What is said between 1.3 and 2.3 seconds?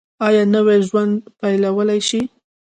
پیلولی شئ؟